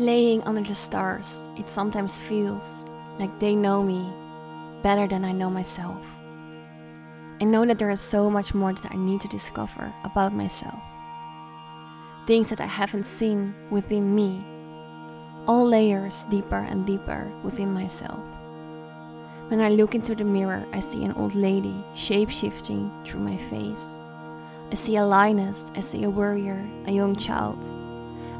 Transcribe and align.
Laying 0.00 0.40
under 0.44 0.62
the 0.62 0.74
stars, 0.74 1.46
it 1.58 1.68
sometimes 1.68 2.18
feels 2.18 2.84
like 3.18 3.38
they 3.38 3.54
know 3.54 3.82
me 3.82 4.00
better 4.82 5.06
than 5.06 5.26
I 5.26 5.32
know 5.32 5.50
myself. 5.50 6.00
I 7.38 7.44
know 7.44 7.66
that 7.66 7.78
there 7.78 7.90
is 7.90 8.00
so 8.00 8.30
much 8.30 8.54
more 8.54 8.72
that 8.72 8.92
I 8.92 8.96
need 8.96 9.20
to 9.20 9.28
discover 9.28 9.92
about 10.02 10.32
myself. 10.32 10.80
Things 12.26 12.48
that 12.48 12.62
I 12.62 12.66
haven't 12.66 13.04
seen 13.04 13.54
within 13.68 14.14
me, 14.14 14.42
all 15.46 15.66
layers 15.68 16.24
deeper 16.30 16.64
and 16.64 16.86
deeper 16.86 17.30
within 17.42 17.74
myself. 17.74 18.24
When 19.48 19.60
I 19.60 19.68
look 19.68 19.94
into 19.94 20.14
the 20.14 20.24
mirror, 20.24 20.64
I 20.72 20.80
see 20.80 21.04
an 21.04 21.12
old 21.12 21.34
lady 21.34 21.76
shape 21.94 22.30
shifting 22.30 22.90
through 23.04 23.20
my 23.20 23.36
face. 23.36 23.98
I 24.72 24.76
see 24.76 24.96
a 24.96 25.04
lioness, 25.04 25.70
I 25.76 25.80
see 25.80 26.04
a 26.04 26.08
warrior, 26.08 26.66
a 26.86 26.90
young 26.90 27.16
child, 27.16 27.62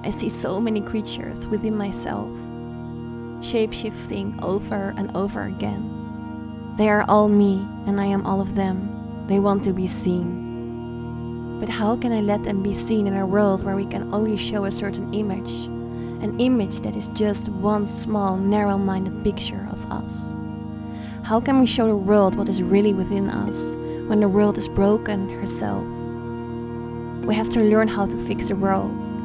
I 0.02 0.10
see 0.10 0.30
so 0.30 0.60
many 0.60 0.80
creatures 0.80 1.46
within 1.48 1.76
myself, 1.76 2.30
shape 3.44 3.72
shifting 3.72 4.38
over 4.42 4.94
and 4.96 5.14
over 5.14 5.42
again. 5.42 6.74
They 6.76 6.88
are 6.88 7.04
all 7.06 7.28
me, 7.28 7.66
and 7.86 8.00
I 8.00 8.06
am 8.06 8.24
all 8.26 8.40
of 8.40 8.54
them. 8.54 9.26
They 9.26 9.38
want 9.38 9.62
to 9.64 9.74
be 9.74 9.86
seen. 9.86 11.60
But 11.60 11.68
how 11.68 11.96
can 11.96 12.12
I 12.12 12.22
let 12.22 12.42
them 12.44 12.62
be 12.62 12.72
seen 12.72 13.06
in 13.06 13.14
a 13.14 13.26
world 13.26 13.62
where 13.62 13.76
we 13.76 13.84
can 13.84 14.14
only 14.14 14.38
show 14.38 14.64
a 14.64 14.70
certain 14.70 15.12
image? 15.12 15.66
An 16.24 16.40
image 16.40 16.80
that 16.80 16.96
is 16.96 17.08
just 17.08 17.50
one 17.50 17.86
small, 17.86 18.38
narrow 18.38 18.78
minded 18.78 19.22
picture 19.22 19.68
of 19.70 19.84
us. 19.92 20.32
How 21.22 21.40
can 21.40 21.60
we 21.60 21.66
show 21.66 21.86
the 21.86 21.94
world 21.94 22.34
what 22.34 22.48
is 22.48 22.62
really 22.62 22.94
within 22.94 23.28
us 23.28 23.74
when 24.08 24.20
the 24.20 24.28
world 24.28 24.56
is 24.56 24.68
broken 24.68 25.28
herself? 25.28 25.84
We 27.26 27.34
have 27.34 27.50
to 27.50 27.60
learn 27.60 27.88
how 27.88 28.06
to 28.06 28.16
fix 28.26 28.48
the 28.48 28.56
world 28.56 29.19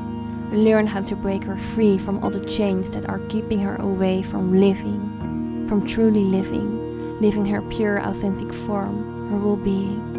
learn 0.51 0.87
how 0.87 1.01
to 1.01 1.15
break 1.15 1.43
her 1.43 1.57
free 1.57 1.97
from 1.97 2.23
all 2.23 2.29
the 2.29 2.45
chains 2.45 2.91
that 2.91 3.09
are 3.09 3.19
keeping 3.27 3.59
her 3.59 3.75
away 3.77 4.21
from 4.21 4.59
living, 4.59 5.65
from 5.67 5.85
truly 5.85 6.23
living, 6.23 7.19
living 7.19 7.45
her 7.45 7.61
pure, 7.63 7.97
authentic 7.97 8.53
form, 8.53 9.29
her 9.31 9.37
well 9.37 9.57
being. 9.57 10.13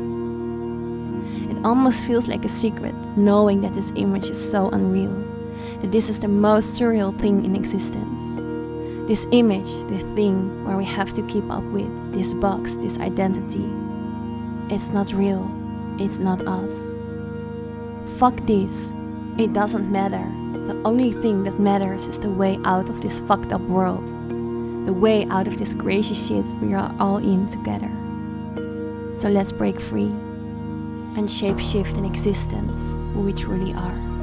It 1.50 1.64
almost 1.64 2.04
feels 2.04 2.28
like 2.28 2.44
a 2.44 2.48
secret, 2.48 2.94
knowing 3.16 3.60
that 3.60 3.74
this 3.74 3.92
image 3.96 4.28
is 4.30 4.50
so 4.50 4.68
unreal, 4.70 5.16
that 5.80 5.92
this 5.92 6.08
is 6.08 6.20
the 6.20 6.28
most 6.28 6.78
surreal 6.78 7.18
thing 7.20 7.44
in 7.44 7.54
existence. 7.54 8.36
This 9.08 9.26
image, 9.30 9.70
the 9.84 9.98
thing 10.16 10.64
where 10.64 10.76
we 10.76 10.84
have 10.84 11.14
to 11.14 11.26
keep 11.28 11.48
up 11.50 11.62
with, 11.64 11.88
this 12.12 12.34
box, 12.34 12.78
this 12.78 12.98
identity, 12.98 13.64
it's 14.68 14.90
not 14.90 15.12
real, 15.12 15.48
it's 15.98 16.18
not 16.18 16.46
us. 16.46 16.92
Fuck 18.18 18.36
this, 18.46 18.92
it 19.38 19.52
doesn't 19.52 19.90
matter. 19.90 20.24
The 20.66 20.80
only 20.84 21.12
thing 21.12 21.44
that 21.44 21.60
matters 21.60 22.06
is 22.06 22.18
the 22.18 22.30
way 22.30 22.58
out 22.64 22.88
of 22.88 23.02
this 23.02 23.20
fucked 23.20 23.52
up 23.52 23.60
world. 23.62 24.06
The 24.86 24.92
way 24.92 25.26
out 25.26 25.46
of 25.46 25.58
this 25.58 25.74
crazy 25.74 26.14
shit 26.14 26.46
we 26.62 26.72
are 26.72 26.94
all 26.98 27.18
in 27.18 27.46
together. 27.46 27.90
So 29.14 29.28
let's 29.28 29.52
break 29.52 29.78
free 29.78 30.12
and 31.16 31.30
shape 31.30 31.60
shift 31.60 31.96
in 31.96 32.04
existence 32.04 32.94
who 33.12 33.20
we 33.20 33.32
truly 33.32 33.72
are. 33.74 34.15